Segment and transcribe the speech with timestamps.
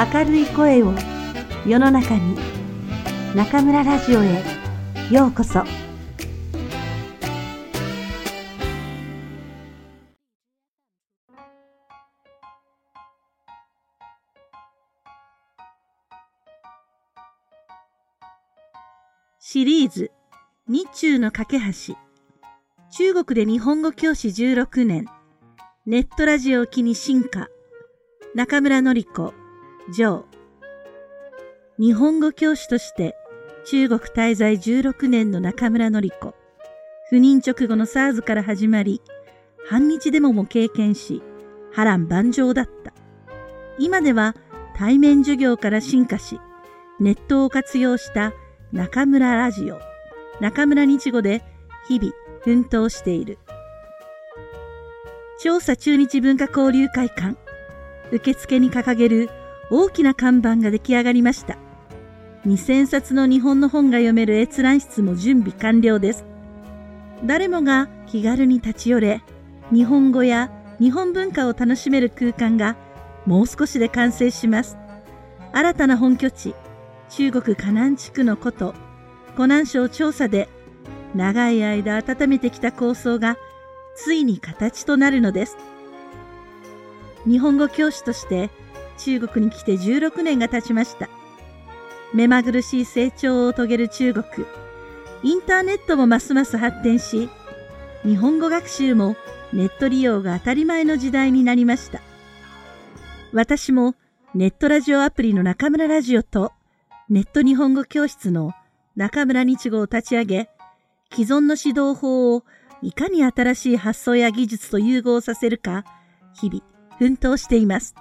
[0.00, 0.94] 明るい声を
[1.66, 2.34] 世の中に
[3.36, 4.42] 中村ラジオへ
[5.10, 5.62] ようこそ。
[19.38, 20.10] シリーズ
[20.66, 21.94] 日中の架け橋。
[22.90, 25.04] 中国で日本語教師16年。
[25.84, 27.48] ネットラジオを機に進化。
[28.34, 29.34] 中村のり子。
[29.88, 30.24] ジョー
[31.78, 33.16] 日本語教師として
[33.64, 36.34] 中国滞在16年の中村のり子。
[37.08, 39.00] 不妊直後の SARS から始まり
[39.68, 41.22] 反日デモも経験し
[41.72, 42.92] 波乱万丈だった。
[43.78, 44.36] 今では
[44.76, 46.38] 対面授業から進化し
[47.00, 48.32] ネットを活用した
[48.72, 49.80] 中村ラジオ、
[50.40, 51.42] 中村日語で
[51.88, 53.38] 日々奮闘している。
[55.40, 57.36] 調査中日文化交流会館、
[58.12, 59.30] 受付に掲げる
[59.70, 61.56] 大きな看板が出来上がりました。
[62.46, 66.24] 2000冊の日本の本が読める閲覧室も準備完了です。
[67.24, 69.22] 誰もが気軽に立ち寄れ、
[69.72, 72.76] 日本語や日本文化を楽しめる空間が
[73.26, 74.76] もう少しで完成します。
[75.52, 76.54] 新たな本拠地、
[77.10, 78.74] 中国河南地区の古都、
[79.36, 80.48] 湖南省調査で
[81.14, 83.36] 長い間温めてきた構想が
[83.94, 85.56] ついに形となるのです。
[87.26, 88.50] 日本語教師として
[89.04, 91.08] 中国に来て16年が経ちました。
[92.12, 94.46] 目まぐるしい成長を遂げる中国。
[95.22, 97.28] インターネットもますます発展し、
[98.04, 99.16] 日本語学習も
[99.52, 102.00] ネット利用が当たり前の時代になりました。
[103.32, 103.94] 私も
[104.34, 106.52] ネットラジオアプリの中村ラジオと
[107.08, 108.52] ネット日本語教室の
[108.96, 110.50] 中村日語を立ち上げ、
[111.12, 112.44] 既存の指導法を
[112.82, 115.84] いかに新しい発想や技術と融合させるか、
[116.34, 116.62] 日々
[116.98, 117.94] 奮闘しています。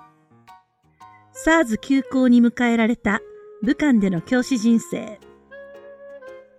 [1.45, 3.21] SARS 休校に迎えられた
[3.61, 5.19] 武漢での教師人生。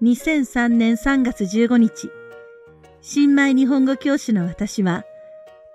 [0.02, 2.10] 2003年3月15日、
[3.02, 5.04] 新米日本語教師の私は、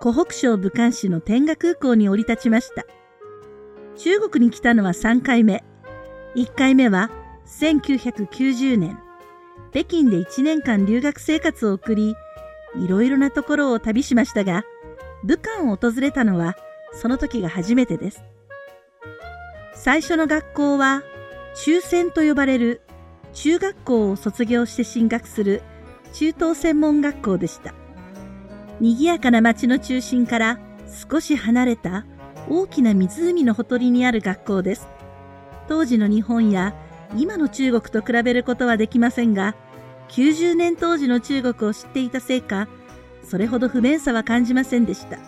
[0.00, 2.84] 湖北省武漢市の天下空港に降り立ちました。
[3.96, 5.62] 中国に来たのは3回目。
[6.34, 7.12] 1回目は
[7.46, 8.98] 1990年、
[9.70, 12.16] 北京で1年間留学生活を送り、
[12.74, 14.64] いろいろなところを旅しましたが、
[15.22, 16.56] 武漢を訪れたのは
[16.92, 18.24] その時が初めてです。
[19.86, 21.04] 最初の学校は
[21.54, 22.82] 中専と呼ばれる
[23.34, 25.62] 中学校を卒業して進学する
[26.12, 27.72] 中等専門学校でした。
[28.80, 30.58] 賑やかな町の中心から
[31.08, 32.04] 少し離れた
[32.48, 34.88] 大きな湖のほとりにある学校です。
[35.68, 36.74] 当時の日本や
[37.16, 39.54] 今の中国と比べることはできませんが、
[40.08, 42.66] 90年当時の中国を知っていたせいか、
[43.22, 45.18] それほど不便さは感じませんでした。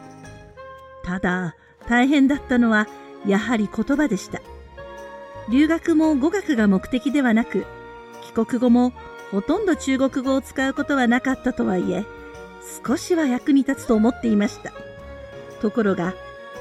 [1.04, 1.54] ただ、
[1.88, 2.88] 大変だったのは、
[3.26, 4.40] やはり言葉でした。
[5.50, 7.66] 留学も語学が目的ではなく、
[8.22, 8.92] 帰国後も
[9.30, 12.04] ほとんど中国語を使うことはなかったとはいえ、
[12.86, 14.72] 少しは役に立つと思っていました。
[15.60, 16.14] ところが、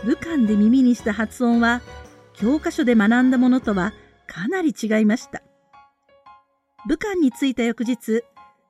[0.04, 1.82] 武漢で耳にした発音は
[2.34, 3.94] 教科書で学んだものとは
[4.28, 5.42] かなり違いました。
[6.88, 8.24] 武漢に着いた翌日、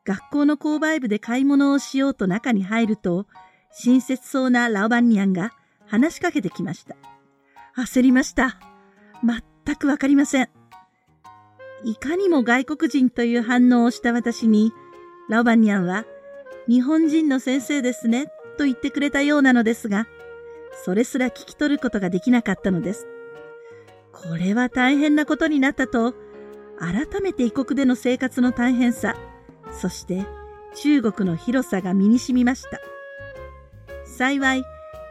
[0.06, 3.28] 学校の購買部で買い物をしようと中に入ると、
[3.72, 5.52] 親切そうなラオバンニャンが
[5.86, 6.96] 話しかけてきました。
[7.78, 8.58] 焦りました。
[9.24, 10.50] 全くわかりません。
[11.84, 14.74] いかにも外国人という反応をした私に、
[15.30, 16.06] ラオバニャンは、
[16.68, 18.28] 日本人の先生ですね、
[18.58, 20.08] と言ってくれたようなのですが、
[20.84, 23.08] それすら聞き取ることができなかったのです。
[24.12, 26.16] これは大変なことになったと、
[26.80, 29.16] 改めて異国での生活の大変さ、
[29.72, 30.26] そして
[30.76, 32.80] 中国の広さが身に染みました。
[34.06, 34.64] 幸い、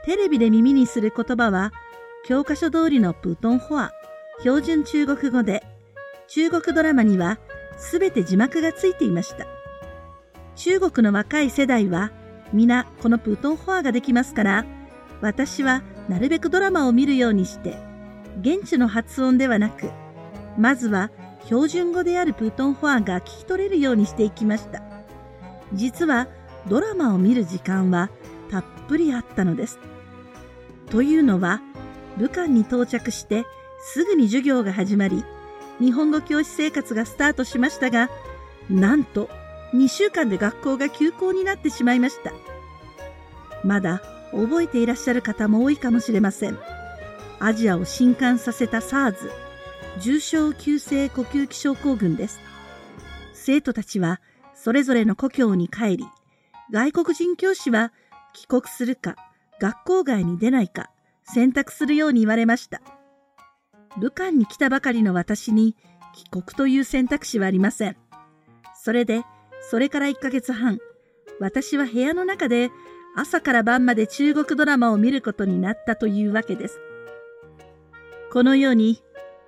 [0.05, 1.72] テレビで耳にする言葉は、
[2.26, 3.92] 教科書通りのプートンホア、
[4.41, 5.62] 標準中国語で、
[6.26, 7.38] 中国ドラマには
[7.76, 9.47] すべて字幕がついていました。
[10.56, 12.10] 中国の若い世代は
[12.53, 14.64] 皆このプートンホアができますから、
[15.20, 17.78] 私はなるべくドラマを見るようにして
[18.40, 19.93] 現地の発音ではなく、
[20.58, 21.12] まずは
[21.44, 24.82] 標準語であるプートンホアが聞き取れるようにしていきました。
[25.75, 26.26] 実は
[26.69, 28.11] ドラマを見る時間は
[28.50, 29.79] たっぷりあったのです。
[30.90, 31.61] というのは、
[32.17, 33.45] 武漢に到着して
[33.79, 35.25] すぐに授業が始まり、
[35.79, 38.09] 日本語教師生活がスタートしましたが、
[38.71, 39.29] なんと
[39.75, 42.33] 2週間で学校が休校になってしまいました。
[43.63, 44.01] まだ
[44.33, 46.59] 覚えていらっしゃる方も多いかもしれません。
[47.39, 49.31] アジアを震撼させた SARS、
[50.01, 52.41] 重症急性呼吸器症候群です。
[53.35, 54.21] 生徒たちは
[54.55, 56.07] それぞれの故郷に帰り、
[56.73, 57.93] 外国人教師は
[58.33, 59.17] 帰国するか
[59.61, 60.91] 学校外に出ないか
[61.26, 62.81] 選択するように言われました。
[63.99, 65.76] 武漢に来たばかりの私に
[66.14, 67.96] 帰国という選択肢はありません。
[68.75, 69.23] それで、
[69.70, 70.78] それから1ヶ月半、
[71.40, 72.70] 私は部屋の中で
[73.17, 76.81] 朝から晩まで中国ドラマを見ることになったというわけです。
[78.31, 79.02] このように、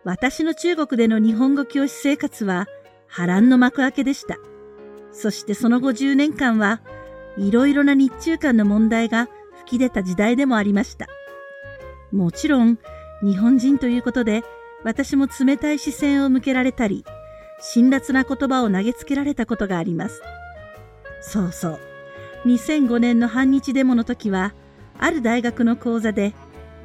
[0.04, 2.66] 私の中国での日本語教師生活は
[3.06, 4.38] 波乱の幕開けでした。
[5.12, 6.80] そしてその後10年間は、
[7.36, 9.28] いろいろな日中間の問題が
[9.58, 11.06] 吹き出た時代でもありました。
[12.12, 12.78] もちろん、
[13.22, 14.44] 日本人ということで、
[14.84, 17.04] 私も冷たい視線を向けられたり、
[17.60, 20.22] 辛辣な言葉を投げつけられたことがあります。
[21.20, 21.78] そうそう。
[22.46, 24.54] 2005年の反日デモの時は、
[24.98, 26.34] ある大学の講座で、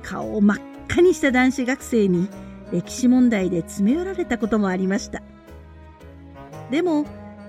[0.02, 0.58] 顔を真っ
[0.90, 2.28] 赤にした男子学生に
[2.72, 5.22] 歴史問題で詰め寄られたこともありました。
[6.72, 7.06] でも、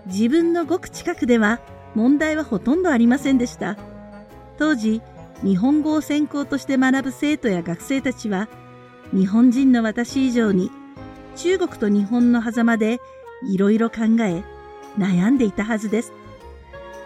[0.06, 1.60] 自分のごく近くでは
[1.94, 3.76] 問題はほとんどありませんでした。
[4.58, 5.00] 当時、
[5.42, 8.48] 日本語を専攻として学ぶ生徒や学生たちは、
[9.12, 10.70] 日本人の私以上に
[11.36, 13.00] 中国と日本の狭間で
[13.48, 14.42] いろいろ考え、
[14.98, 16.12] 悩んでいたはずです。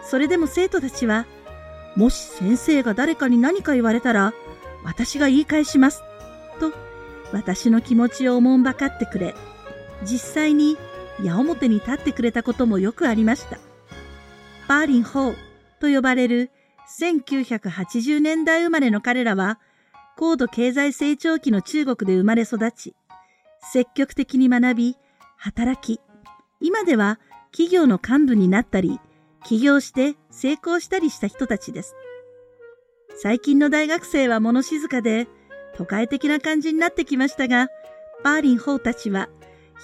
[0.03, 1.25] それでも生徒たちは、
[1.95, 4.33] もし先生が誰かに何か言われたら、
[4.83, 6.01] 私が言い返します。
[6.59, 6.71] と、
[7.31, 9.35] 私の気持ちをおもんばかってくれ、
[10.03, 10.77] 実際に
[11.21, 13.57] 矢面に立ってくれたこともよくありました。
[14.67, 15.35] パーリン・ホー
[15.79, 16.51] と呼ばれる
[16.97, 19.59] 1980年代生まれの彼らは、
[20.17, 22.95] 高度経済成長期の中国で生まれ育ち、
[23.71, 24.97] 積極的に学び、
[25.37, 26.01] 働き、
[26.59, 27.19] 今では
[27.51, 28.99] 企業の幹部になったり、
[29.45, 31.95] 起業して成功したりした人たちです。
[33.15, 35.27] 最近の大学生は物静かで
[35.75, 37.69] 都会的な感じになってきましたが、
[38.23, 39.29] パーリンホーたちは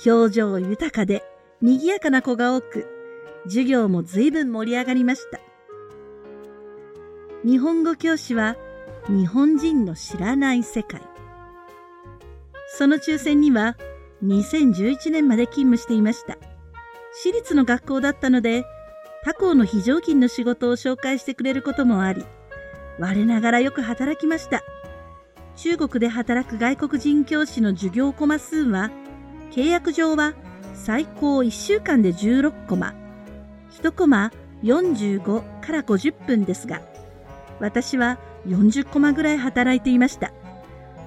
[0.06, 1.24] 表情豊かで
[1.62, 2.88] 賑やかな子が多く、
[3.46, 5.40] 授業も随分盛り上がりました。
[7.46, 8.56] 日本語教師は
[9.08, 11.00] 日本人の知らない世界。
[12.70, 13.78] その抽選には
[14.24, 16.40] 2011年まで勤務していました。
[17.14, 18.66] 私立の学校だったので
[19.24, 22.26] 他校の非常勤の仕事を紹介してくれることもあり、
[22.98, 24.64] 我ながらよく働きました。
[25.56, 28.90] 中国で働く外国人教師の授業コマ数は、
[29.52, 30.34] 契約上は
[30.74, 32.96] 最高1週間で16コマ、
[33.70, 34.32] 1コマ
[34.64, 36.82] 45から50分ですが、
[37.60, 40.32] 私は40コマぐらい働いていました。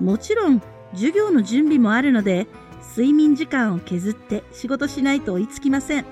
[0.00, 0.62] もちろん、
[0.92, 2.46] 授業の準備もあるので、
[2.90, 6.06] 睡眠時間を削って仕事しないと追いつきません。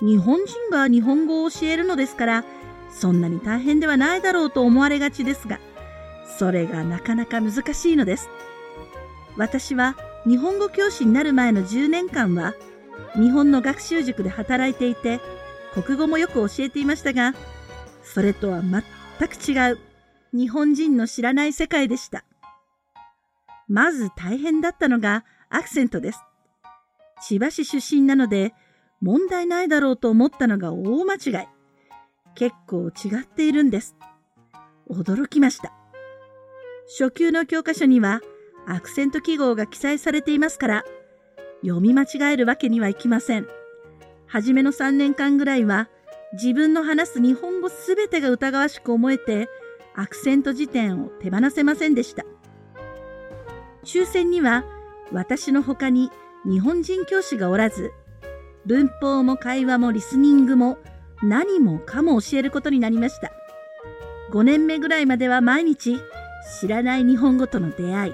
[0.00, 2.44] 日本人が日本語を教えるのですから、
[2.90, 5.60] そんなに大変ではないだろうと思われがちですが、
[6.38, 8.28] それがなかなか難しいのです。
[9.36, 9.96] 私は
[10.26, 12.54] 日本語教師になる前の10年間は、
[13.14, 15.20] 日本の学習塾で働いていて、
[15.74, 17.34] 国語もよく教えていましたが、
[18.02, 18.82] それとは全
[19.28, 19.78] く違う
[20.32, 22.24] 日本人の知らない世界でした。
[23.68, 26.20] まず大変だったのがアクセントです。
[27.22, 28.54] 千葉市出身なので、
[29.00, 31.48] 問題ないだろうと思ったのが大間違い。
[32.34, 33.96] 結構違っているんです。
[34.88, 35.72] 驚きました。
[36.98, 38.20] 初級の教科書には
[38.66, 40.84] アクセント記号が記載されていますから、
[41.62, 43.46] 読み間違えるわけにはいきません。
[44.26, 45.88] はじめの3年間ぐらいは
[46.32, 49.48] 自分の話す日本語すべてが疑わしく思えて、
[49.96, 52.24] アクセント辞典を手放せませんでした。
[53.84, 54.64] 抽選には
[55.12, 56.10] 私の他に
[56.44, 57.92] 日本人教師がおらず、
[58.66, 60.78] 文法も会話もリスニングも
[61.22, 63.32] 何もかも教えることになりました。
[64.30, 66.00] 5年目ぐらいまでは毎日
[66.60, 68.12] 知らない日本語との出会い、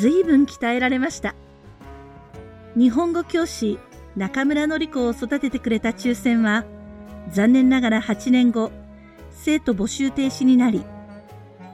[0.00, 1.34] 随分鍛えられました。
[2.76, 3.80] 日本語教師
[4.16, 6.64] 中村のり子を育ててくれた抽選は、
[7.30, 8.70] 残念ながら8年後、
[9.32, 10.84] 生徒募集停止になり、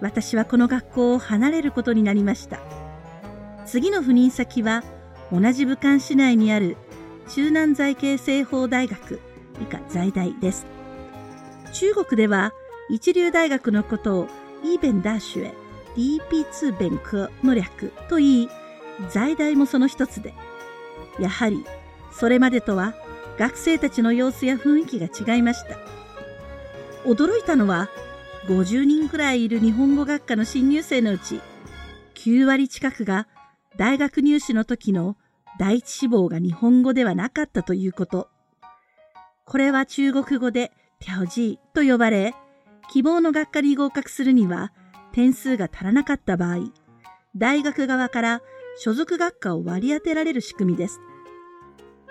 [0.00, 2.58] 私はこの学校を離れることになりました。
[3.66, 4.82] 次の赴任先は、
[5.32, 6.76] 同じ武漢市内にある
[7.28, 9.20] 中南財系西方大学
[9.60, 10.66] 以下在大です。
[11.72, 12.52] 中国では
[12.90, 14.28] 一流大学のことを
[14.62, 15.54] イーベンダーシュエ、
[15.96, 18.48] DP2 勉科の略と言い、
[19.08, 20.34] 在大もその一つで、
[21.18, 21.64] やはり
[22.12, 22.94] それまでとは
[23.38, 25.76] 学生たちの様子や雰囲気が違いました。
[27.04, 27.88] 驚いたのは、
[28.46, 31.40] 50人くらいいる日本語学科の新入生のうち、
[32.14, 33.26] 9割近くが
[33.76, 35.16] 大学入試の時の
[35.58, 38.28] 第一志望が日本語ではなかったということ。
[39.44, 42.34] これは中国語でテャオジーと呼ばれ、
[42.90, 44.72] 希望の学科に合格するには
[45.12, 46.72] 点数が足らなかった場合、
[47.36, 48.42] 大学側から
[48.78, 51.00] 所属学科を割り当てられる仕組みです。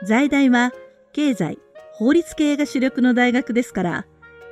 [0.03, 0.71] 在大は
[1.13, 1.59] 経済、
[1.93, 4.05] 法律系が主力の大学ですから、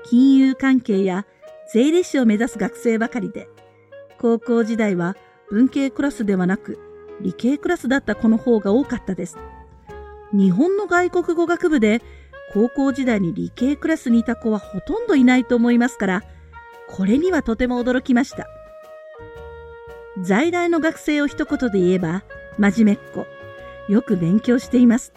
[0.03, 1.25] 金融関係や
[1.71, 3.47] 税理士を目指す学生ばかりで、
[4.19, 5.15] 高校時代は
[5.49, 6.79] 文系クラスではなく
[7.21, 9.37] 理系クラスだった子の方が多かったです。
[10.33, 12.01] 日本の外国語学部で
[12.53, 16.23] 高校時代に理系クラスにいた子はほとんどいないと思いますから、
[16.87, 18.47] これにはとても驚きました。
[20.21, 22.23] 在大の学生を一言で言えば、
[22.57, 23.27] 真面目っ子、
[23.91, 25.13] よく勉強しています。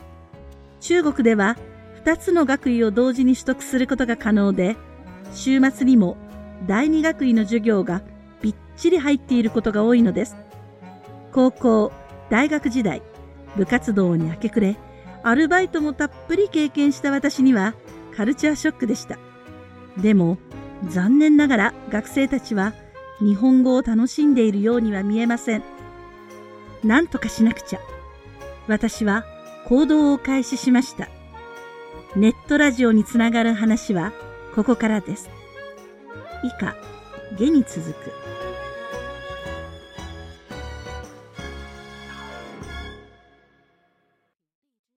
[0.83, 1.57] 中国では
[2.05, 4.77] 2つの学位を同時に取得することが可能で、
[5.33, 6.17] 週末にも
[6.67, 8.03] 第二学位の授業が
[8.43, 10.37] びっちり入っていることが多いのです。
[11.31, 11.93] 高校、
[12.31, 13.01] 大学時代、
[13.57, 14.77] 部活動に明け暮れ、
[15.23, 17.75] アルバイトもたっぷり経験した私には
[18.17, 19.21] カルチャーショックでした。
[19.97, 20.37] でも、
[20.89, 22.75] 残念ながら学生たちは
[23.21, 25.63] 日本語を楽しんでいるようには見えません。
[26.83, 27.81] なんとかしなくちゃ。
[28.67, 29.25] 私は
[29.67, 31.09] 行動を開始しました。
[32.17, 34.13] ネットラジオにつながる話は
[34.55, 35.31] ここからです。
[36.45, 36.77] 以下、
[37.39, 38.22] 下に続く。